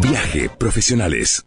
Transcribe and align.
Viaje 0.00 0.48
Profesionales. 0.56 1.44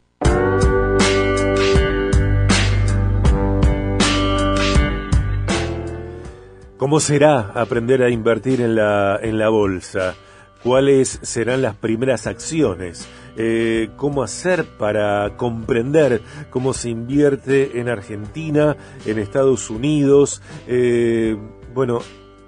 ¿Cómo 6.77 6.99
será 6.99 7.51
aprender 7.53 8.03
a 8.03 8.09
invertir 8.09 8.61
en 8.61 8.75
la, 8.75 9.19
en 9.21 9.37
la 9.37 9.49
bolsa? 9.49 10.15
¿Cuáles 10.63 11.19
serán 11.21 11.61
las 11.61 11.75
primeras 11.75 12.27
acciones? 12.27 13.07
Eh, 13.37 13.89
¿Cómo 13.95 14.23
hacer 14.23 14.65
para 14.77 15.37
comprender 15.37 16.21
cómo 16.49 16.73
se 16.73 16.89
invierte 16.89 17.79
en 17.79 17.87
Argentina, 17.87 18.75
en 19.05 19.19
Estados 19.19 19.69
Unidos? 19.69 20.41
Eh, 20.67 21.37
bueno, 21.73 21.99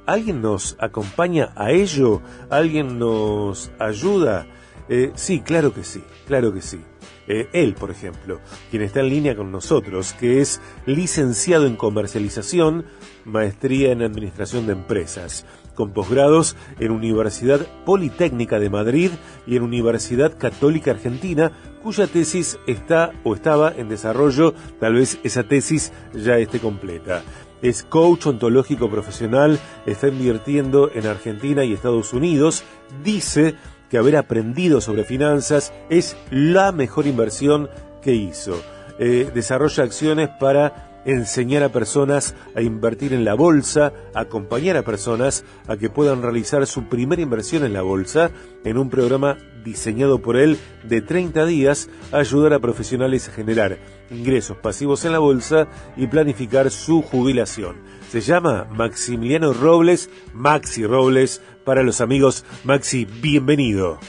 ¿alguien 0.06 0.42
nos 0.42 0.76
acompaña 0.80 1.54
a 1.56 1.72
ello? 1.72 2.22
¿Alguien 2.50 3.00
nos 3.00 3.72
ayuda? 3.80 4.46
Eh, 4.89 5.11
sí, 5.15 5.41
claro 5.41 5.73
que 5.73 5.84
sí, 5.84 6.04
claro 6.27 6.54
que 6.54 6.61
sí. 6.61 6.79
Eh, 7.27 7.47
él, 7.54 7.74
por 7.74 7.89
ejemplo, 7.89 8.41
quien 8.69 8.83
está 8.83 9.00
en 9.00 9.10
línea 9.10 9.36
con 9.36 9.51
nosotros, 9.51 10.14
que 10.14 10.41
es 10.41 10.60
licenciado 10.86 11.65
en 11.68 11.78
comercialización, 11.78 12.86
maestría 13.24 13.91
en 13.91 14.01
administración 14.01 14.68
de 14.68 14.74
empresas, 14.74 15.46
con 15.74 15.93
posgrados 15.93 16.57
en 16.79 16.91
Universidad 16.91 17.65
Politécnica 17.86 18.60
de 18.60 18.69
Madrid 18.69 19.11
y 19.47 19.55
en 19.55 19.64
Universidad 19.64 20.38
Católica 20.38 20.91
Argentina, 20.91 21.52
cuya 21.82 22.07
tesis 22.07 22.60
está 22.68 23.11
o 23.24 23.36
estaba 23.36 23.74
en 23.75 23.89
desarrollo, 23.89 24.54
tal 24.79 24.96
vez 24.96 25.19
esa 25.24 25.43
tesis 25.43 25.93
ya 26.13 26.38
esté 26.38 26.60
completa. 26.60 27.24
Es 27.61 27.83
coach 27.83 28.27
ontológico 28.27 28.89
profesional, 28.89 29.57
está 29.86 30.10
invirtiendo 30.10 30.91
en 30.93 31.07
Argentina 31.07 31.63
y 31.63 31.71
Estados 31.71 32.11
Unidos, 32.11 32.63
dice 33.05 33.55
que 33.94 34.00
haber 34.00 34.17
aprendido 34.17 34.81
sobre 34.81 35.03
finanzas 35.03 35.72
es 35.88 36.17
la 36.31 36.72
mejor 36.72 37.06
inversión 37.06 37.70
que 38.02 38.16
hizo. 38.16 38.59
Eh, 38.97 39.30
desarrolla 39.36 39.83
acciones 39.83 40.30
para 40.39 40.92
enseñar 41.05 41.63
a 41.63 41.69
personas 41.69 42.35
a 42.55 42.61
invertir 42.61 43.13
en 43.13 43.25
la 43.25 43.33
bolsa, 43.33 43.93
acompañar 44.13 44.77
a 44.77 44.83
personas 44.83 45.43
a 45.67 45.77
que 45.77 45.89
puedan 45.89 46.21
realizar 46.21 46.65
su 46.67 46.85
primera 46.85 47.21
inversión 47.21 47.65
en 47.65 47.73
la 47.73 47.81
bolsa 47.81 48.31
en 48.63 48.77
un 48.77 48.89
programa 48.89 49.37
diseñado 49.63 50.21
por 50.21 50.37
él 50.37 50.57
de 50.83 51.01
30 51.01 51.45
días, 51.45 51.89
ayudar 52.11 52.53
a 52.53 52.59
profesionales 52.59 53.29
a 53.29 53.31
generar 53.31 53.77
ingresos 54.11 54.57
pasivos 54.57 55.05
en 55.05 55.13
la 55.13 55.19
bolsa 55.19 55.67
y 55.95 56.07
planificar 56.07 56.69
su 56.69 57.01
jubilación. 57.01 57.77
Se 58.09 58.21
llama 58.21 58.67
Maximiliano 58.71 59.53
Robles, 59.53 60.09
Maxi 60.33 60.85
Robles, 60.85 61.41
para 61.63 61.83
los 61.83 62.01
amigos. 62.01 62.45
Maxi, 62.63 63.05
bienvenido. 63.05 63.99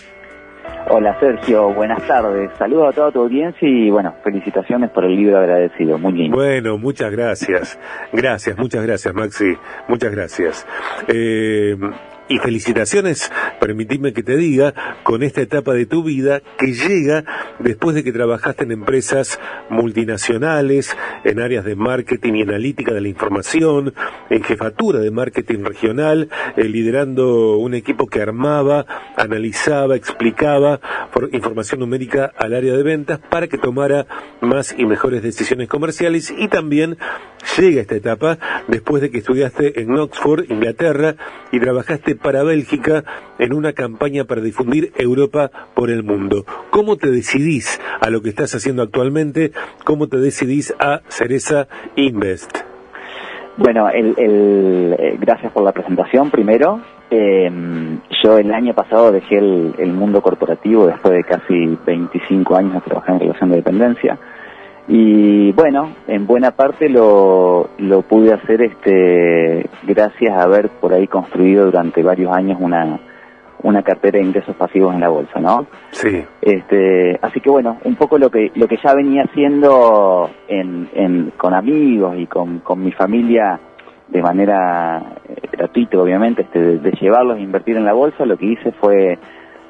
Hola 0.89 1.19
Sergio, 1.19 1.73
buenas 1.73 2.07
tardes. 2.07 2.51
Saludos 2.59 2.91
a 2.91 2.93
toda 2.93 3.11
tu 3.11 3.21
audiencia 3.21 3.67
y 3.67 3.91
bueno, 3.91 4.15
felicitaciones 4.23 4.91
por 4.91 5.05
el 5.05 5.17
libro 5.17 5.39
agradecido, 5.39 5.99
muy 5.99 6.13
lindo. 6.13 6.37
Bueno, 6.37 6.77
muchas 6.77 7.11
gracias. 7.11 7.79
Gracias, 8.13 8.59
muchas 8.59 8.85
gracias 8.85 9.15
Maxi, 9.15 9.57
muchas 9.89 10.13
gracias. 10.13 10.67
Eh, 11.09 11.77
y 12.29 12.39
felicitaciones, 12.39 13.31
permitidme 13.61 14.13
que 14.13 14.23
te 14.23 14.37
diga, 14.37 14.75
con 15.03 15.23
esta 15.23 15.41
etapa 15.43 15.73
de 15.75 15.87
tu 15.87 16.03
vida 16.03 16.41
que 16.59 16.73
llega 16.73 17.25
después 17.59 17.95
de 17.95 18.05
que 18.05 18.13
trabajaste 18.13 18.65
en 18.65 18.73
empresas 18.73 19.39
multinacionales, 19.69 20.97
en 21.25 21.41
áreas 21.41 21.65
de 21.65 21.77
marketing 21.77 22.35
y 22.35 22.43
analítica 22.43 22.93
de 22.93 23.01
la 23.01 23.09
información, 23.09 23.95
en 24.31 24.43
jefatura 24.43 25.01
de 25.01 25.11
marketing 25.11 25.65
regional, 25.65 26.29
eh, 26.57 26.65
liderando 26.65 27.59
un 27.59 27.75
equipo 27.75 28.07
que 28.07 28.23
armaba, 28.23 28.87
analizaba, 29.17 29.97
explicaba 29.97 30.81
información 31.33 31.81
numérica 31.81 32.33
al 32.37 32.55
área 32.55 32.77
de 32.77 32.83
ventas 32.83 33.19
para 33.19 33.49
que 33.49 33.59
tomara 33.59 34.07
más 34.41 34.75
y 34.77 34.87
mejores 34.87 35.23
decisiones 35.23 35.69
comerciales. 35.69 36.33
Y 36.37 36.49
también 36.49 36.97
llega 37.59 37.81
esta 37.81 37.97
etapa 37.97 38.39
después 38.69 39.03
de 39.03 39.11
que 39.11 39.19
estudiaste 39.19 39.81
en 39.81 39.97
Oxford, 39.99 40.51
Inglaterra, 40.51 41.17
y 41.53 41.61
trabajaste 41.61 42.14
para 42.19 42.43
Bélgica 42.43 43.05
en 43.39 43.53
una 43.53 43.73
campaña 43.73 44.25
para 44.25 44.41
difundir 44.41 44.93
Europa 44.97 45.51
por 45.75 45.91
el 45.91 46.03
mundo. 46.03 46.45
¿Cómo 46.71 46.97
te 46.97 47.11
decidís 47.11 47.81
a 48.01 48.11
lo 48.11 48.23
que 48.23 48.31
estás 48.31 48.55
haciendo 48.55 48.83
actualmente? 48.83 49.53
¿Cómo 49.85 50.09
te 50.09 50.19
decidís 50.19 50.75
a 50.79 51.01
Cereza 51.09 51.69
Invest? 51.97 52.59
Bueno, 53.57 53.89
el, 53.89 54.15
eh, 54.19 55.17
gracias 55.21 55.53
por 55.53 55.63
la 55.63 55.73
presentación 55.73 56.31
primero. 56.31 56.81
Em, 57.11 58.01
yo 58.23 58.39
el 58.39 58.53
año 58.53 58.75
pasado 58.75 59.13
dejé 59.13 59.39
el, 59.39 59.75
el 59.79 59.93
mundo 59.93 60.21
corporativo 60.23 60.87
después 60.87 61.15
de 61.15 61.23
casi 61.23 61.79
25 61.87 62.57
años 62.57 62.75
de 62.75 62.81
trabajar 62.81 63.15
en 63.15 63.21
relación 63.21 63.51
de 63.51 63.57
dependencia 63.57 64.19
y 64.87 65.53
bueno, 65.53 65.95
en 66.07 66.27
buena 66.27 66.51
parte 66.51 66.89
lo, 66.89 67.71
lo 67.79 68.03
pude 68.03 68.33
hacer 68.33 68.63
este 68.63 69.69
gracias 69.83 70.37
a 70.37 70.43
haber 70.43 70.69
por 70.69 70.93
ahí 70.93 71.07
construido 71.07 71.67
durante 71.67 72.03
varios 72.03 72.35
años 72.37 72.59
una, 72.61 73.01
una 73.63 73.83
cartera 73.83 74.19
de 74.19 74.27
ingresos 74.27 74.55
pasivos 74.57 74.95
en 74.95 75.01
la 75.01 75.09
bolsa, 75.09 75.41
¿no? 75.41 75.67
Sí. 75.91 76.23
Este, 76.43 77.19
así 77.23 77.41
que 77.41 77.51
bueno, 77.51 77.79
un 77.85 77.95
poco 77.97 78.19
lo 78.19 78.31
que 78.31 78.53
lo 78.55 78.69
que 78.69 78.79
ya 78.85 78.95
venía 78.95 79.25
haciendo 79.25 80.31
en, 80.49 80.89
en, 80.95 81.33
con 81.37 81.55
amigos 81.55 82.17
y 82.19 82.27
con, 82.27 82.59
con 82.59 82.85
mi 82.85 82.93
familia 82.93 83.59
de 84.09 84.23
manera 84.23 85.03
eh, 85.29 85.49
gratuita, 85.51 85.99
obviamente, 85.99 86.43
este, 86.43 86.79
de, 86.79 86.91
llevarlos 86.93 87.39
a 87.39 87.41
invertir 87.41 87.77
en 87.77 87.85
la 87.85 87.93
bolsa, 87.93 88.27
lo 88.27 88.37
que 88.37 88.47
hice 88.47 88.73
fue 88.73 89.19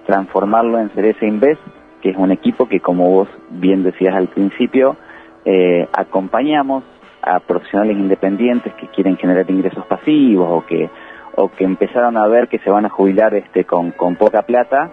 transformarlo 0.07 0.79
en 0.81 0.91
Cereza 0.91 1.25
Invest, 1.25 1.63
que 2.03 2.11
es 2.11 2.17
un 2.17 2.31
equipo 2.31 2.69
que, 2.69 2.81
como 2.81 3.11
vos 3.11 3.29
bien 3.51 3.83
decías 3.83 4.15
al 4.15 4.29
principio, 4.29 4.97
eh, 5.45 5.89
acompañamos 5.93 6.85
a 7.23 7.41
profesionales 7.41 7.97
independientes 7.97 8.73
que 8.75 8.89
quieren 8.89 9.17
generar 9.17 9.51
ingresos 9.51 9.87
pasivos 9.87 10.49
o 10.51 10.67
que 10.67 10.91
o 11.37 11.49
que 11.49 11.65
empezaron 11.65 12.17
a 12.17 12.27
ver 12.27 12.49
que 12.49 12.59
se 12.59 12.71
van 12.71 12.87
a 12.87 12.89
jubilar 12.89 13.35
este 13.35 13.65
con, 13.65 13.91
con 13.93 14.17
poca 14.17 14.43
plata 14.43 14.91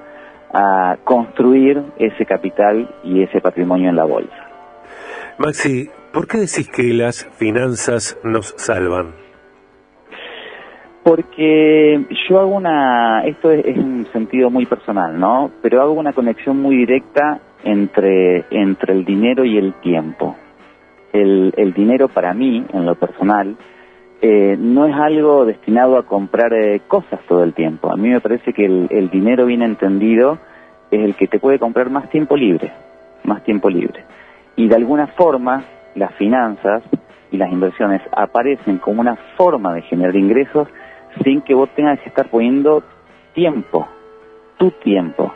a 0.54 0.98
construir 1.04 1.82
ese 1.98 2.26
capital 2.26 2.90
y 3.04 3.24
ese 3.24 3.40
patrimonio 3.40 3.90
en 3.90 3.96
la 3.96 4.04
bolsa. 4.04 4.50
Maxi, 5.38 5.90
¿por 6.12 6.28
qué 6.28 6.40
decís 6.40 6.70
que 6.70 6.94
las 6.94 7.26
finanzas 7.38 8.18
nos 8.24 8.54
salvan? 8.58 9.14
Porque 11.04 12.06
yo 12.30 12.40
hago 12.40 12.56
una, 12.56 13.24
esto 13.26 13.50
es, 13.50 13.66
es, 13.66 13.78
un 13.78 14.08
sentido 14.12 14.52
muy 14.52 14.66
personal, 14.66 15.20
¿no? 15.20 15.50
Pero 15.62 15.82
hago 15.82 15.94
una 15.94 16.14
conexión 16.14 16.62
muy 16.62 16.76
directa 16.76 17.40
entre, 17.64 18.46
entre 18.52 18.94
el 18.94 19.06
dinero 19.06 19.46
y 19.46 19.58
el 19.58 19.74
tiempo 19.76 20.36
el, 21.14 21.54
el 21.58 21.74
dinero 21.74 22.08
para 22.08 22.34
mí, 22.34 22.66
en 22.74 22.86
lo 22.86 22.96
personal, 22.96 23.56
eh, 24.22 24.56
no 24.58 24.86
es 24.86 24.96
algo 24.96 25.46
destinado 25.46 25.98
a 25.98 26.04
comprar 26.04 26.54
eh, 26.54 26.82
cosas 26.88 27.20
todo 27.28 27.44
el 27.44 27.54
tiempo. 27.54 27.92
A 27.92 27.98
mí 27.98 28.10
me 28.10 28.22
parece 28.22 28.54
que 28.54 28.66
el, 28.66 28.88
el, 28.92 29.10
dinero 29.10 29.46
bien 29.46 29.62
entendido 29.62 30.38
es 30.92 31.02
el 31.02 31.16
que 31.16 31.28
te 31.28 31.40
puede 31.40 31.60
comprar 31.60 31.90
más 31.90 32.10
tiempo 32.10 32.38
libre, 32.38 32.72
más 33.24 33.44
tiempo 33.44 33.70
libre. 33.70 34.04
Y 34.56 34.68
de 34.68 34.76
alguna 34.76 35.08
forma 35.08 35.64
las 35.96 36.14
finanzas 36.16 36.84
y 37.32 37.38
las 37.38 37.52
inversiones 37.52 38.02
aparecen 38.12 38.78
como 38.78 39.02
una 39.02 39.16
forma 39.38 39.74
de 39.74 39.82
generar 39.84 40.16
ingresos 40.16 40.68
sin 41.24 41.42
que 41.42 41.54
vos 41.54 41.70
tengas 41.76 42.00
que 42.00 42.10
estar 42.10 42.30
poniendo 42.30 42.84
tiempo, 43.34 43.88
tu 44.58 44.72
tiempo. 44.72 45.34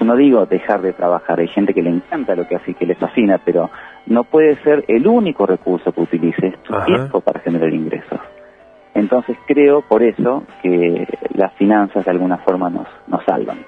Yo 0.00 0.06
no 0.06 0.16
digo 0.16 0.46
dejar 0.46 0.80
de 0.80 0.94
trabajar, 0.94 1.40
hay 1.40 1.48
gente 1.48 1.74
que 1.74 1.82
le 1.82 1.90
encanta 1.90 2.34
lo 2.34 2.48
que 2.48 2.56
hace 2.56 2.70
y 2.70 2.74
que 2.74 2.86
le 2.86 2.94
fascina, 2.94 3.38
pero 3.44 3.68
no 4.06 4.24
puede 4.24 4.56
ser 4.62 4.82
el 4.88 5.06
único 5.06 5.44
recurso 5.44 5.92
que 5.92 6.00
utilices 6.00 6.54
tu 6.62 6.72
tiempo 6.86 7.20
para 7.20 7.40
generar 7.40 7.70
ingresos. 7.70 8.18
Entonces 8.94 9.36
creo 9.46 9.82
por 9.82 10.02
eso 10.02 10.44
que 10.62 11.06
las 11.34 11.52
finanzas 11.56 12.06
de 12.06 12.10
alguna 12.10 12.38
forma 12.38 12.70
nos, 12.70 12.86
nos 13.08 13.22
salvan. 13.26 13.58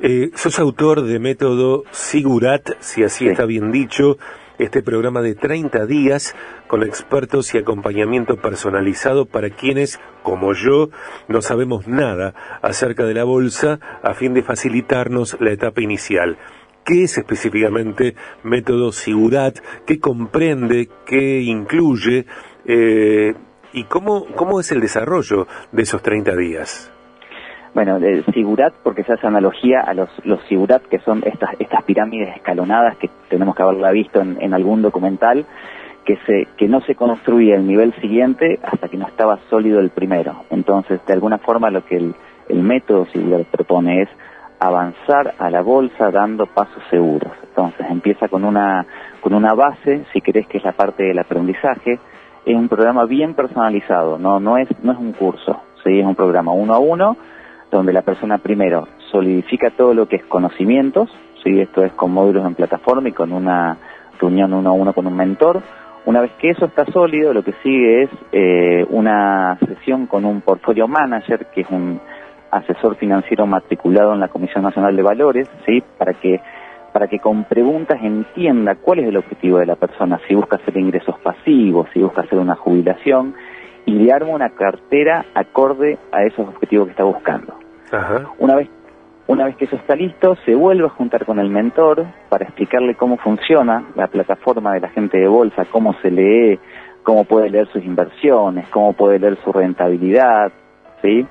Eh, 0.00 0.30
sos 0.34 0.58
autor 0.58 1.02
de 1.02 1.18
método 1.18 1.82
Sigurat, 1.90 2.70
si 2.78 3.04
así 3.04 3.28
está 3.28 3.44
bien 3.44 3.70
dicho, 3.70 4.16
este 4.58 4.82
programa 4.82 5.22
de 5.22 5.34
30 5.34 5.86
días 5.86 6.34
con 6.66 6.82
expertos 6.82 7.54
y 7.54 7.58
acompañamiento 7.58 8.36
personalizado 8.36 9.26
para 9.26 9.50
quienes, 9.50 10.00
como 10.22 10.52
yo, 10.54 10.90
no 11.28 11.42
sabemos 11.42 11.86
nada 11.86 12.34
acerca 12.62 13.04
de 13.04 13.14
la 13.14 13.24
bolsa 13.24 13.80
a 14.02 14.14
fin 14.14 14.34
de 14.34 14.42
facilitarnos 14.42 15.36
la 15.40 15.52
etapa 15.52 15.80
inicial. 15.80 16.38
¿Qué 16.84 17.04
es 17.04 17.18
específicamente 17.18 18.14
método 18.44 18.92
Sigurat? 18.92 19.58
¿Qué 19.84 19.98
comprende? 19.98 20.88
¿Qué 21.04 21.40
incluye? 21.40 22.26
Eh, 22.64 23.34
¿Y 23.72 23.84
cómo, 23.84 24.26
cómo 24.36 24.60
es 24.60 24.70
el 24.70 24.80
desarrollo 24.80 25.48
de 25.72 25.82
esos 25.82 26.00
30 26.02 26.36
días? 26.36 26.95
Bueno, 27.76 27.98
el 27.98 28.24
Sigurat, 28.32 28.72
porque 28.82 29.04
se 29.04 29.12
hace 29.12 29.26
analogía 29.26 29.82
a 29.82 29.92
los, 29.92 30.08
los 30.24 30.42
Sigurat, 30.44 30.82
que 30.84 30.98
son 31.00 31.22
estas, 31.26 31.50
estas 31.58 31.84
pirámides 31.84 32.34
escalonadas 32.34 32.96
que 32.96 33.10
tenemos 33.28 33.54
que 33.54 33.62
haberla 33.62 33.90
visto 33.90 34.18
en, 34.22 34.54
algún 34.54 34.80
documental, 34.80 35.44
que, 36.06 36.16
se, 36.24 36.48
que 36.56 36.68
no 36.68 36.80
se 36.80 36.94
construía 36.94 37.56
el 37.56 37.66
nivel 37.66 37.92
siguiente 38.00 38.58
hasta 38.62 38.88
que 38.88 38.96
no 38.96 39.06
estaba 39.06 39.40
sólido 39.50 39.80
el 39.80 39.90
primero. 39.90 40.44
Entonces, 40.48 41.04
de 41.04 41.12
alguna 41.12 41.36
forma, 41.36 41.68
lo 41.68 41.84
que 41.84 41.98
el, 41.98 42.14
el 42.48 42.62
método 42.62 43.04
Sigurat 43.12 43.46
propone 43.48 44.00
es 44.04 44.08
avanzar 44.58 45.34
a 45.38 45.50
la 45.50 45.60
bolsa 45.60 46.10
dando 46.10 46.46
pasos 46.46 46.82
seguros. 46.88 47.32
Entonces 47.46 47.86
empieza 47.90 48.28
con 48.28 48.46
una, 48.46 48.86
con 49.20 49.34
una 49.34 49.52
base, 49.52 50.06
si 50.14 50.22
querés 50.22 50.46
que 50.46 50.56
es 50.56 50.64
la 50.64 50.72
parte 50.72 51.02
del 51.02 51.18
aprendizaje, 51.18 51.98
es 52.46 52.56
un 52.56 52.70
programa 52.70 53.04
bien 53.04 53.34
personalizado, 53.34 54.18
no, 54.18 54.40
no, 54.40 54.56
es, 54.56 54.66
no 54.82 54.92
es 54.92 54.98
un 54.98 55.12
curso, 55.12 55.60
¿sí? 55.84 56.00
es 56.00 56.06
un 56.06 56.14
programa 56.14 56.52
uno 56.52 56.72
a 56.72 56.78
uno, 56.78 57.18
donde 57.70 57.92
la 57.92 58.02
persona 58.02 58.38
primero 58.38 58.86
solidifica 59.10 59.70
todo 59.70 59.94
lo 59.94 60.06
que 60.06 60.16
es 60.16 60.24
conocimientos, 60.24 61.10
¿sí? 61.42 61.60
esto 61.60 61.84
es 61.84 61.92
con 61.92 62.12
módulos 62.12 62.46
en 62.46 62.54
plataforma 62.54 63.08
y 63.08 63.12
con 63.12 63.32
una 63.32 63.76
reunión 64.20 64.52
uno 64.52 64.70
a 64.70 64.72
uno 64.72 64.92
con 64.92 65.06
un 65.06 65.16
mentor. 65.16 65.62
Una 66.04 66.20
vez 66.20 66.30
que 66.38 66.50
eso 66.50 66.66
está 66.66 66.84
sólido, 66.86 67.32
lo 67.32 67.42
que 67.42 67.52
sigue 67.62 68.04
es 68.04 68.10
eh, 68.32 68.86
una 68.90 69.58
sesión 69.58 70.06
con 70.06 70.24
un 70.24 70.40
portfolio 70.40 70.86
manager, 70.86 71.46
que 71.46 71.62
es 71.62 71.70
un 71.70 72.00
asesor 72.50 72.96
financiero 72.96 73.46
matriculado 73.46 74.14
en 74.14 74.20
la 74.20 74.28
Comisión 74.28 74.62
Nacional 74.62 74.94
de 74.94 75.02
Valores, 75.02 75.50
¿sí? 75.66 75.82
para 75.98 76.14
que 76.14 76.40
para 76.92 77.08
que 77.08 77.18
con 77.18 77.44
preguntas 77.44 77.98
entienda 78.02 78.76
cuál 78.76 79.00
es 79.00 79.08
el 79.08 79.18
objetivo 79.18 79.58
de 79.58 79.66
la 79.66 79.76
persona, 79.76 80.18
si 80.26 80.34
busca 80.34 80.56
hacer 80.56 80.78
ingresos 80.78 81.18
pasivos, 81.18 81.90
si 81.92 82.00
busca 82.00 82.22
hacer 82.22 82.38
una 82.38 82.54
jubilación, 82.54 83.34
y 83.86 83.92
le 83.92 84.12
arma 84.12 84.34
una 84.34 84.50
cartera 84.50 85.24
acorde 85.34 85.98
a 86.12 86.24
esos 86.24 86.46
objetivos 86.46 86.86
que 86.86 86.90
está 86.90 87.04
buscando. 87.04 87.54
Una 88.38 88.56
vez 88.56 88.68
una 89.28 89.46
vez 89.46 89.56
que 89.56 89.64
eso 89.64 89.74
está 89.74 89.96
listo, 89.96 90.36
se 90.44 90.54
vuelve 90.54 90.86
a 90.86 90.90
juntar 90.90 91.26
con 91.26 91.40
el 91.40 91.50
mentor 91.50 92.06
para 92.28 92.44
explicarle 92.44 92.94
cómo 92.94 93.16
funciona 93.16 93.84
la 93.96 94.06
plataforma 94.06 94.74
de 94.74 94.80
la 94.80 94.88
gente 94.90 95.18
de 95.18 95.26
bolsa, 95.26 95.64
cómo 95.64 95.94
se 95.94 96.12
lee, 96.12 96.60
cómo 97.02 97.24
puede 97.24 97.50
leer 97.50 97.66
sus 97.72 97.84
inversiones, 97.84 98.68
cómo 98.68 98.92
puede 98.92 99.18
leer 99.18 99.36
su 99.42 99.52
rentabilidad, 99.52 100.52
¿sí? 101.02 101.26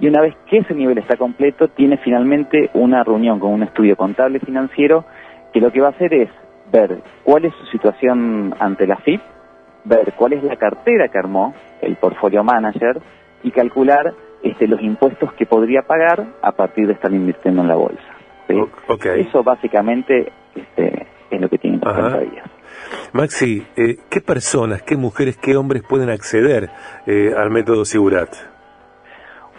y 0.00 0.06
una 0.06 0.20
vez 0.20 0.36
que 0.46 0.58
ese 0.58 0.74
nivel 0.74 0.98
está 0.98 1.16
completo, 1.16 1.68
tiene 1.68 1.96
finalmente 1.98 2.70
una 2.74 3.02
reunión 3.02 3.40
con 3.40 3.52
un 3.52 3.62
estudio 3.64 3.96
contable 3.96 4.38
financiero 4.38 5.04
que 5.52 5.60
lo 5.60 5.72
que 5.72 5.80
va 5.80 5.88
a 5.88 5.90
hacer 5.90 6.14
es 6.14 6.30
ver 6.70 6.98
cuál 7.24 7.44
es 7.44 7.54
su 7.54 7.66
situación 7.66 8.54
ante 8.58 8.86
la 8.86 8.96
FIP, 8.96 9.20
ver 9.88 10.12
cuál 10.16 10.34
es 10.34 10.42
la 10.42 10.56
cartera 10.56 11.08
que 11.08 11.18
armó 11.18 11.54
el 11.80 11.96
portfolio 11.96 12.44
manager 12.44 13.00
y 13.42 13.50
calcular 13.50 14.12
este, 14.42 14.68
los 14.68 14.80
impuestos 14.82 15.32
que 15.34 15.46
podría 15.46 15.82
pagar 15.82 16.24
a 16.42 16.52
partir 16.52 16.86
de 16.86 16.92
estar 16.92 17.12
invirtiendo 17.12 17.62
en 17.62 17.68
la 17.68 17.76
bolsa. 17.76 18.02
Eso 19.16 19.42
básicamente 19.42 20.32
este, 20.54 21.06
es 21.30 21.40
lo 21.40 21.48
que 21.48 21.58
tienen 21.58 21.80
que 21.80 21.88
hacer 21.88 22.42
Maxi, 23.12 23.66
eh, 23.76 23.96
¿qué 24.08 24.20
personas, 24.20 24.82
qué 24.82 24.96
mujeres, 24.96 25.36
qué 25.36 25.56
hombres 25.56 25.82
pueden 25.82 26.10
acceder 26.10 26.70
eh, 27.06 27.32
al 27.36 27.50
método 27.50 27.84
Sigurat? 27.84 28.30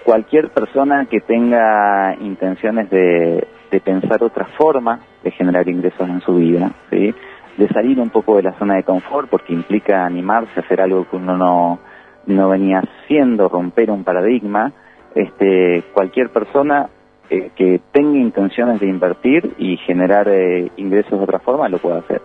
cualquier 0.10 0.50
persona 0.50 1.06
que 1.06 1.20
tenga 1.20 2.16
intenciones 2.20 2.90
de, 2.90 3.48
pensar 3.86 4.24
otra 4.24 4.46
forma 4.58 5.00
de 5.24 5.30
generar 5.30 5.70
ingresos 5.70 6.10
en 6.10 6.20
su 6.22 6.34
vida, 6.34 6.72
¿sí? 6.90 7.14
De 7.60 7.68
salir 7.68 8.00
un 8.00 8.10
poco 8.10 8.38
de 8.38 8.44
la 8.44 8.58
zona 8.58 8.76
de 8.76 8.84
confort, 8.84 9.30
porque 9.30 9.54
implica 9.54 10.06
animarse 10.06 10.52
a 10.56 10.64
hacer 10.64 10.82
algo 10.82 11.08
que 11.10 11.18
uno 11.18 11.38
no, 11.38 11.80
no 12.26 12.50
venía 12.50 12.80
haciendo, 12.80 13.50
romper 13.50 13.92
un 13.92 14.06
paradigma, 14.06 14.72
este, 15.14 15.84
cualquier 15.94 16.30
persona 16.30 16.90
eh, 17.30 17.52
que 17.56 17.82
tenga 17.92 18.18
intenciones 18.18 18.80
de 18.80 18.88
invertir 18.88 19.56
y 19.58 19.76
generar 19.78 20.30
eh, 20.30 20.72
ingresos 20.78 21.12
de 21.12 21.24
otra 21.24 21.40
forma 21.40 21.68
lo 21.68 21.80
puede 21.80 22.00
hacer. 22.00 22.22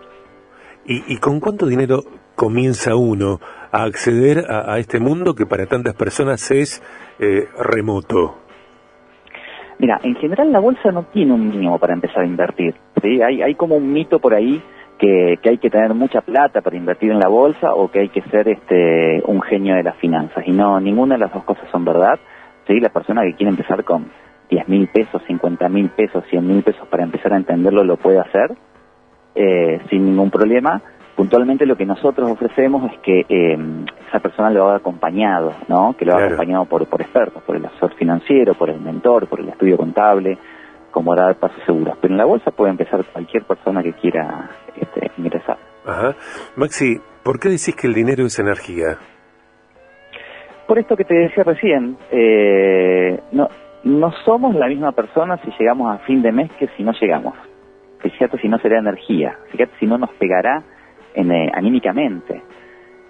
¿Y, 0.85 1.13
¿Y 1.13 1.17
con 1.17 1.41
cuánto 1.41 1.65
dinero 1.65 2.03
comienza 2.35 2.95
uno 2.95 3.39
a 3.71 3.83
acceder 3.83 4.45
a, 4.49 4.77
este 4.77 4.99
mundo 4.99 5.35
que 5.35 5.45
para 5.45 5.65
tantas 5.65 5.95
personas 5.95 6.49
es 6.51 6.81
eh, 7.19 7.47
remoto? 7.57 8.35
Mira, 9.79 9.99
en 10.03 10.15
general 10.15 10.53
la 10.53 10.59
bolsa 10.59 10.91
no 10.91 11.03
tiene 11.11 11.33
un 11.33 11.49
mínimo 11.49 11.77
para 11.77 11.93
empezar 11.93 12.19
a 12.21 12.25
invertir. 12.25 12.75
¿sí? 13.01 13.21
Hay, 13.21 13.41
hay 13.41 13.55
como 13.55 13.75
un 13.75 13.91
mito 13.91 14.19
por 14.19 14.33
ahí 14.33 14.63
que, 14.97 15.37
que, 15.41 15.49
hay 15.49 15.57
que 15.57 15.69
tener 15.69 15.93
mucha 15.93 16.21
plata 16.21 16.61
para 16.61 16.75
invertir 16.75 17.11
en 17.11 17.19
la 17.19 17.27
bolsa 17.27 17.73
o 17.73 17.89
que 17.89 17.99
hay 17.99 18.09
que 18.09 18.21
ser 18.23 18.47
este 18.47 19.21
un 19.25 19.41
genio 19.41 19.75
de 19.75 19.83
las 19.83 19.95
finanzas. 19.97 20.43
Y 20.47 20.51
no, 20.51 20.79
ninguna 20.79 21.15
de 21.15 21.21
las 21.21 21.33
dos 21.33 21.43
cosas 21.43 21.65
son 21.71 21.85
verdad. 21.85 22.19
¿sí? 22.67 22.79
La 22.79 22.89
persona 22.89 23.23
que 23.23 23.33
quiere 23.33 23.51
empezar 23.51 23.83
con 23.83 24.11
10 24.49 24.67
mil 24.67 24.87
pesos, 24.87 25.21
50 25.27 25.69
mil 25.69 25.89
pesos, 25.89 26.23
100 26.29 26.47
mil 26.47 26.63
pesos 26.63 26.87
para 26.87 27.03
empezar 27.03 27.33
a 27.33 27.37
entenderlo 27.37 27.83
lo 27.83 27.97
puede 27.97 28.19
hacer 28.19 28.55
eh, 29.33 29.79
sin 29.89 30.05
ningún 30.05 30.29
problema 30.29 30.81
puntualmente 31.15 31.65
lo 31.65 31.77
que 31.77 31.85
nosotros 31.85 32.29
ofrecemos 32.29 32.91
es 32.91 32.99
que 32.99 33.25
eh, 33.27 33.57
esa 34.07 34.19
persona 34.19 34.49
lo 34.49 34.67
haga 34.67 34.77
acompañado, 34.77 35.53
¿no? 35.67 35.95
Que 35.97 36.05
lo 36.05 36.13
haga 36.13 36.25
acompañado 36.25 36.65
por, 36.65 36.85
por 36.87 37.01
expertos, 37.01 37.41
por 37.43 37.55
el 37.55 37.65
asesor 37.65 37.93
financiero, 37.95 38.53
por 38.53 38.69
el 38.69 38.81
mentor, 38.81 39.27
por 39.27 39.39
el 39.39 39.49
estudio 39.49 39.77
contable, 39.77 40.37
como 40.95 41.13
dar 41.13 41.35
pasos 41.35 41.61
seguros. 41.65 41.97
Pero 41.99 42.13
en 42.13 42.17
la 42.17 42.23
bolsa 42.23 42.51
puede 42.51 42.71
empezar 42.71 43.03
cualquier 43.11 43.43
persona 43.43 43.83
que 43.83 43.91
quiera 43.91 44.49
este, 44.79 45.11
ingresar. 45.17 45.57
Ajá. 45.85 46.15
Maxi, 46.55 47.01
¿por 47.21 47.37
qué 47.37 47.49
decís 47.49 47.75
que 47.75 47.87
el 47.87 47.93
dinero 47.93 48.25
es 48.25 48.39
energía? 48.39 48.97
Por 50.65 50.79
esto 50.79 50.95
que 50.95 51.03
te 51.03 51.13
decía 51.13 51.43
recién, 51.43 51.97
eh, 52.11 53.19
no, 53.33 53.49
no 53.83 54.13
somos 54.23 54.55
la 54.55 54.67
misma 54.67 54.93
persona 54.93 55.37
si 55.43 55.51
llegamos 55.59 55.93
a 55.93 55.97
fin 56.05 56.21
de 56.21 56.31
mes 56.31 56.49
que 56.53 56.69
si 56.77 56.83
no 56.83 56.93
llegamos. 56.93 57.33
Fíjate 57.99 58.37
si 58.37 58.47
no 58.47 58.57
será 58.59 58.79
energía, 58.79 59.37
fíjate 59.51 59.73
si 59.81 59.87
no 59.87 59.97
nos 59.97 60.11
pegará 60.11 60.63
eh, 61.13 61.51
anímicamente. 61.53 62.41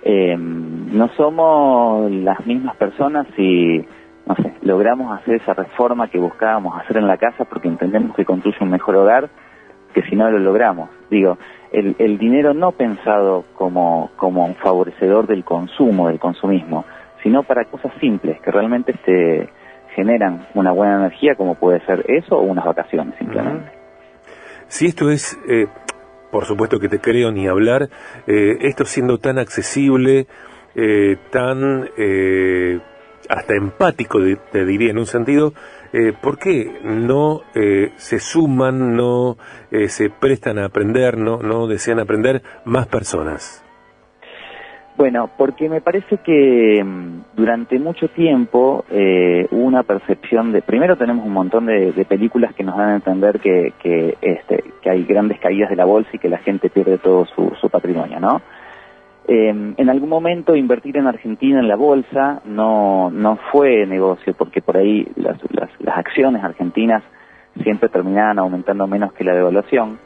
Eh, 0.01 0.35
no 0.37 1.07
somos 1.09 2.11
las 2.11 2.43
mismas 2.47 2.75
personas 2.77 3.27
si, 3.35 3.85
no 4.25 4.35
sé, 4.35 4.53
logramos 4.61 5.17
hacer 5.19 5.35
esa 5.35 5.53
reforma 5.53 6.09
que 6.09 6.19
buscábamos 6.19 6.79
hacer 6.79 6.97
en 6.97 7.07
la 7.07 7.17
casa 7.17 7.45
porque 7.45 7.67
entendemos 7.67 8.15
que 8.15 8.25
construye 8.25 8.57
un 8.61 8.69
mejor 8.69 8.95
hogar 8.95 9.29
que 9.93 10.01
si 10.03 10.15
no 10.15 10.29
lo 10.29 10.39
logramos. 10.39 10.89
Digo, 11.09 11.37
el, 11.71 11.95
el 11.99 12.17
dinero 12.17 12.53
no 12.53 12.71
pensado 12.71 13.45
como, 13.55 14.11
como 14.17 14.45
un 14.45 14.55
favorecedor 14.55 15.27
del 15.27 15.43
consumo, 15.43 16.09
del 16.09 16.19
consumismo, 16.19 16.85
sino 17.23 17.43
para 17.43 17.65
cosas 17.65 17.93
simples 17.99 18.41
que 18.41 18.51
realmente 18.51 18.93
te 18.93 19.49
generan 19.95 20.47
una 20.53 20.71
buena 20.71 20.97
energía 20.97 21.35
como 21.35 21.55
puede 21.55 21.79
ser 21.85 22.03
eso 22.09 22.37
o 22.37 22.41
unas 22.41 22.65
vacaciones 22.65 23.15
simplemente. 23.17 23.71
Si 24.67 24.87
esto 24.87 25.09
es 25.09 25.39
eh, 25.47 25.67
por 26.35 26.43
supuesto 26.43 26.81
que 26.81 26.89
te 26.89 26.99
creo 26.99 27.31
ni 27.31 27.47
hablar, 27.47 27.87
eh, 28.27 28.57
esto 28.63 28.83
siendo 28.83 29.19
tan 29.19 29.39
accesible, 29.39 30.27
eh, 30.75 31.15
tan 31.31 31.89
eh, 31.97 32.81
hasta 33.29 33.55
empático, 33.55 34.19
te 34.51 34.65
diría 34.65 34.91
en 34.91 34.97
un 34.97 35.05
sentido, 35.05 35.53
¿por 36.21 36.37
qué 36.37 36.79
no 36.83 37.41
se 37.95 38.19
suman, 38.19 38.95
no 38.95 39.37
se 39.87 40.09
prestan 40.09 40.59
a 40.59 40.65
aprender, 40.65 41.17
no, 41.17 41.37
no 41.37 41.67
desean 41.67 41.99
aprender 41.99 42.41
más 42.65 42.87
personas? 42.87 43.65
Bueno, 44.97 45.29
porque 45.37 45.67
me 45.67 45.81
parece 45.81 46.17
que 46.19 46.81
mm, 46.81 47.35
durante 47.35 47.77
mucho 47.79 48.07
tiempo 48.07 48.85
eh, 48.89 49.45
hubo 49.51 49.65
una 49.65 49.83
percepción 49.83 50.53
de, 50.53 50.61
primero 50.61 50.95
tenemos 50.95 51.25
un 51.25 51.33
montón 51.33 51.65
de, 51.65 52.05
películas 52.07 52.53
que 52.55 52.63
nos 52.63 52.77
dan 52.77 52.89
a 52.89 52.95
entender 52.95 53.41
que, 53.41 53.73
que, 53.79 54.17
este, 54.21 54.63
que 54.81 54.89
hay 54.89 55.03
grandes 55.03 55.39
caídas 55.39 55.69
de 55.69 55.75
la 55.75 55.83
bolsa 55.83 56.09
y 56.13 56.19
que 56.19 56.29
la 56.29 56.37
gente 56.37 56.69
pierde 56.69 56.97
todo 56.97 57.25
su, 57.25 57.51
su 57.59 57.69
patrimonio, 57.69 58.21
¿no? 58.21 58.41
Eh, 59.27 59.73
en 59.77 59.89
algún 59.89 60.09
momento 60.09 60.55
invertir 60.55 60.97
en 60.97 61.07
Argentina 61.07 61.59
en 61.59 61.67
la 61.67 61.75
bolsa 61.75 62.41
no, 62.45 63.09
no 63.09 63.37
fue 63.51 63.87
negocio 63.87 64.35
porque 64.37 64.61
por 64.61 64.77
ahí 64.77 65.07
las, 65.15 65.37
las, 65.51 65.69
las 65.79 65.97
acciones 65.97 66.43
argentinas 66.43 67.01
siempre 67.63 67.89
terminaban 67.89 68.37
aumentando 68.37 68.85
menos 68.87 69.13
que 69.13 69.23
la 69.23 69.33
devaluación. 69.33 69.97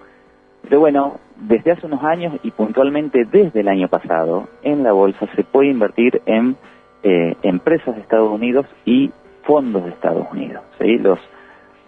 Pero 0.63 0.79
bueno, 0.79 1.19
desde 1.35 1.71
hace 1.71 1.85
unos 1.85 2.03
años 2.03 2.39
y 2.43 2.51
puntualmente 2.51 3.25
desde 3.25 3.61
el 3.61 3.67
año 3.67 3.87
pasado, 3.87 4.47
en 4.61 4.83
la 4.83 4.91
bolsa 4.91 5.27
se 5.35 5.43
puede 5.43 5.69
invertir 5.69 6.21
en 6.25 6.55
eh, 7.03 7.35
empresas 7.43 7.95
de 7.95 8.01
Estados 8.01 8.31
Unidos 8.31 8.65
y 8.85 9.11
fondos 9.43 9.83
de 9.85 9.91
Estados 9.91 10.27
Unidos. 10.31 10.63
Los, 10.79 11.19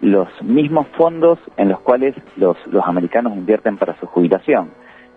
los 0.00 0.42
mismos 0.42 0.86
fondos 0.96 1.38
en 1.56 1.68
los 1.68 1.80
cuales 1.80 2.14
los, 2.36 2.56
los 2.66 2.84
americanos 2.86 3.34
invierten 3.36 3.76
para 3.76 3.98
su 4.00 4.06
jubilación. 4.06 4.70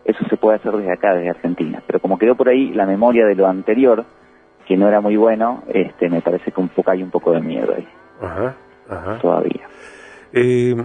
Eso 0.05 0.23
se 0.29 0.37
puede 0.37 0.57
hacer 0.57 0.71
desde 0.73 0.93
acá, 0.93 1.15
desde 1.15 1.31
Argentina. 1.31 1.81
Pero 1.85 1.99
como 1.99 2.17
quedó 2.17 2.35
por 2.35 2.47
ahí 2.47 2.71
la 2.73 2.85
memoria 2.85 3.25
de 3.25 3.35
lo 3.35 3.47
anterior, 3.47 4.05
que 4.67 4.77
no 4.77 4.87
era 4.87 5.01
muy 5.01 5.17
bueno, 5.17 5.63
este, 5.67 6.09
me 6.09 6.21
parece 6.21 6.51
que 6.51 6.61
un 6.61 6.69
poco 6.69 6.91
hay 6.91 7.03
un 7.03 7.09
poco 7.09 7.31
de 7.31 7.41
miedo 7.41 7.73
ahí. 7.75 7.87
Ajá, 8.21 8.55
ajá. 8.87 9.17
Todavía. 9.19 9.67
Eh, 10.31 10.75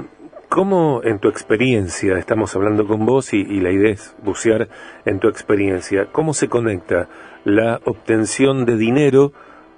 ¿Cómo 0.51 1.03
en 1.05 1.21
tu 1.21 1.29
experiencia, 1.29 2.19
estamos 2.19 2.57
hablando 2.57 2.85
con 2.85 3.07
vos 3.07 3.33
y, 3.35 3.61
la 3.61 3.71
idea 3.71 3.93
es 3.93 4.17
bucear 4.25 4.67
en 5.05 5.21
tu 5.21 5.29
experiencia, 5.29 6.07
cómo 6.11 6.33
se 6.33 6.49
conecta 6.49 7.07
la 7.45 7.79
obtención 7.85 8.65
de 8.65 8.77
dinero 8.77 9.31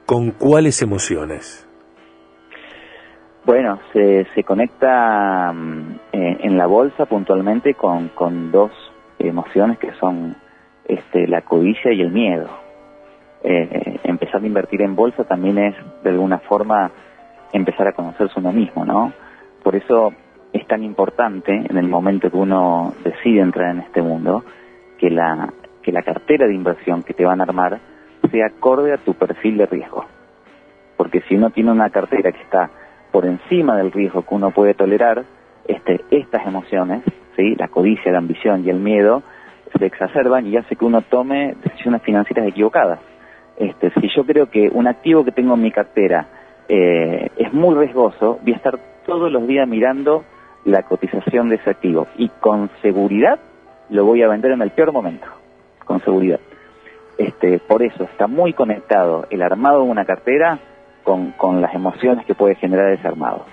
con 0.06 0.30
cuáles 0.30 0.80
emociones? 0.80 1.68
Bueno, 3.44 3.80
se, 3.92 4.26
se 4.34 4.44
conecta 4.44 5.52
mm, 5.52 5.98
en 6.12 6.56
la 6.56 6.66
bolsa 6.66 7.04
puntualmente 7.04 7.74
con, 7.74 8.08
con 8.08 8.50
dos 8.50 8.72
emociones 9.28 9.78
que 9.78 9.92
son 9.94 10.36
este, 10.84 11.26
la 11.26 11.42
codicia 11.42 11.92
y 11.92 12.00
el 12.00 12.10
miedo. 12.10 12.48
Eh, 13.44 13.98
empezar 14.04 14.42
a 14.42 14.46
invertir 14.46 14.82
en 14.82 14.94
bolsa 14.94 15.24
también 15.24 15.58
es 15.58 15.74
de 16.02 16.10
alguna 16.10 16.38
forma 16.38 16.90
empezar 17.52 17.88
a 17.88 17.92
conocerse 17.92 18.38
uno 18.38 18.52
mismo, 18.52 18.84
¿no? 18.84 19.12
Por 19.62 19.76
eso 19.76 20.12
es 20.52 20.66
tan 20.66 20.82
importante 20.82 21.52
en 21.52 21.76
el 21.76 21.88
momento 21.88 22.30
que 22.30 22.36
uno 22.36 22.94
decide 23.04 23.40
entrar 23.40 23.70
en 23.70 23.80
este 23.80 24.02
mundo 24.02 24.44
que 24.98 25.10
la, 25.10 25.52
que 25.82 25.92
la 25.92 26.02
cartera 26.02 26.46
de 26.46 26.54
inversión 26.54 27.02
que 27.02 27.14
te 27.14 27.24
van 27.24 27.40
a 27.40 27.44
armar 27.44 27.80
sea 28.30 28.46
acorde 28.46 28.92
a 28.92 28.98
tu 28.98 29.14
perfil 29.14 29.58
de 29.58 29.66
riesgo. 29.66 30.04
Porque 30.96 31.22
si 31.22 31.36
uno 31.36 31.50
tiene 31.50 31.72
una 31.72 31.90
cartera 31.90 32.32
que 32.32 32.42
está 32.42 32.70
por 33.10 33.26
encima 33.26 33.76
del 33.76 33.92
riesgo 33.92 34.22
que 34.22 34.34
uno 34.34 34.50
puede 34.50 34.74
tolerar, 34.74 35.24
este, 35.66 36.00
estas 36.10 36.46
emociones, 36.46 37.02
¿sí? 37.36 37.54
la 37.56 37.68
codicia, 37.68 38.12
la 38.12 38.18
ambición 38.18 38.64
y 38.64 38.70
el 38.70 38.78
miedo, 38.78 39.22
se 39.78 39.86
exacerban 39.86 40.46
y 40.46 40.56
hace 40.56 40.76
que 40.76 40.84
uno 40.84 41.02
tome 41.02 41.54
decisiones 41.62 42.02
financieras 42.02 42.46
equivocadas. 42.46 43.00
Este, 43.56 43.90
si 44.00 44.08
yo 44.14 44.24
creo 44.24 44.50
que 44.50 44.68
un 44.68 44.86
activo 44.86 45.24
que 45.24 45.32
tengo 45.32 45.54
en 45.54 45.62
mi 45.62 45.70
cartera 45.70 46.26
eh, 46.68 47.28
es 47.36 47.52
muy 47.52 47.74
riesgoso, 47.74 48.38
voy 48.42 48.52
a 48.52 48.56
estar 48.56 48.78
todos 49.06 49.30
los 49.30 49.46
días 49.46 49.68
mirando 49.68 50.24
la 50.64 50.82
cotización 50.82 51.48
de 51.48 51.56
ese 51.56 51.70
activo 51.70 52.06
y 52.16 52.28
con 52.28 52.70
seguridad 52.82 53.38
lo 53.90 54.04
voy 54.04 54.22
a 54.22 54.28
vender 54.28 54.52
en 54.52 54.62
el 54.62 54.70
peor 54.70 54.92
momento, 54.92 55.26
con 55.84 56.00
seguridad. 56.00 56.40
Este, 57.18 57.58
por 57.58 57.82
eso 57.82 58.04
está 58.04 58.26
muy 58.26 58.52
conectado 58.52 59.26
el 59.30 59.42
armado 59.42 59.84
de 59.84 59.90
una 59.90 60.04
cartera 60.04 60.58
con, 61.02 61.32
con 61.32 61.60
las 61.60 61.74
emociones 61.74 62.24
que 62.24 62.34
puede 62.34 62.54
generar 62.54 62.90
ese 62.92 63.06
armado. 63.06 63.44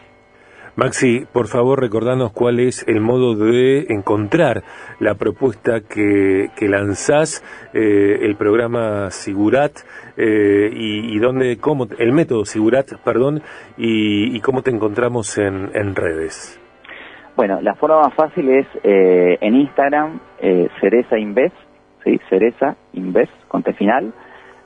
Maxi, 0.75 1.25
por 1.31 1.47
favor, 1.47 1.79
recordanos 1.81 2.31
cuál 2.31 2.59
es 2.59 2.87
el 2.87 3.01
modo 3.01 3.35
de 3.35 3.85
encontrar 3.89 4.63
la 4.99 5.15
propuesta 5.15 5.81
que, 5.81 6.49
que 6.55 6.67
lanzás, 6.67 7.43
eh, 7.73 8.19
el 8.21 8.35
programa 8.35 9.09
Sigurat, 9.09 9.71
eh, 10.15 10.69
y, 10.71 11.17
dónde, 11.19 11.57
cómo, 11.57 11.87
el 11.97 12.11
método 12.11 12.45
Sigurat, 12.45 12.87
perdón, 13.03 13.41
y, 13.77 14.35
y 14.35 14.39
cómo 14.41 14.61
te 14.61 14.71
encontramos 14.71 15.37
en, 15.37 15.69
en, 15.73 15.95
redes. 15.95 16.59
Bueno, 17.35 17.61
la 17.61 17.75
forma 17.75 18.01
más 18.01 18.13
fácil 18.13 18.49
es 18.49 18.67
eh, 18.83 19.37
en 19.41 19.55
Instagram, 19.55 20.19
eh, 20.39 20.69
Cereza 20.79 21.17
Invest, 21.17 21.55
¿sí? 22.03 22.19
Cereza 22.29 22.75
Invest, 22.93 23.31
con 23.47 23.63
final. 23.63 24.13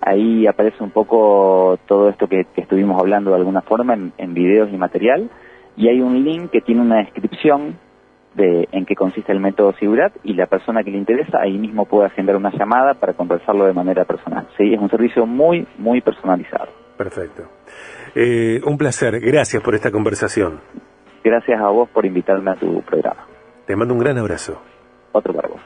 Ahí 0.01 0.47
aparece 0.47 0.83
un 0.83 0.91
poco 0.91 1.77
todo 1.87 2.09
esto 2.09 2.27
que, 2.27 2.45
que 2.53 2.61
estuvimos 2.61 2.99
hablando 2.99 3.31
de 3.31 3.37
alguna 3.37 3.61
forma 3.61 3.93
en, 3.93 4.11
en 4.17 4.33
videos 4.33 4.69
y 4.73 4.77
material 4.77 5.29
y 5.75 5.87
hay 5.87 6.01
un 6.01 6.23
link 6.23 6.51
que 6.51 6.61
tiene 6.61 6.81
una 6.81 6.97
descripción 6.97 7.77
de 8.35 8.67
en 8.71 8.85
qué 8.85 8.95
consiste 8.95 9.31
el 9.31 9.39
método 9.39 9.73
Sigurat 9.73 10.13
y 10.23 10.33
la 10.33 10.47
persona 10.47 10.83
que 10.83 10.91
le 10.91 10.97
interesa 10.97 11.39
ahí 11.41 11.57
mismo 11.57 11.85
puede 11.85 12.07
agendar 12.07 12.35
una 12.35 12.51
llamada 12.51 12.95
para 12.95 13.13
conversarlo 13.13 13.65
de 13.65 13.73
manera 13.73 14.05
personal. 14.05 14.47
Sí, 14.57 14.73
es 14.73 14.79
un 14.79 14.89
servicio 14.89 15.25
muy, 15.25 15.67
muy 15.77 16.01
personalizado. 16.01 16.69
Perfecto. 16.97 17.43
Eh, 18.15 18.61
un 18.65 18.77
placer. 18.77 19.19
Gracias 19.19 19.61
por 19.63 19.75
esta 19.75 19.91
conversación. 19.91 20.59
Gracias 21.23 21.59
a 21.59 21.69
vos 21.69 21.89
por 21.89 22.05
invitarme 22.05 22.51
a 22.51 22.55
tu 22.55 22.81
programa. 22.81 23.25
Te 23.65 23.75
mando 23.75 23.93
un 23.93 23.99
gran 23.99 24.17
abrazo. 24.17 24.61
Otro 25.11 25.33
para 25.33 25.47
vos. 25.47 25.61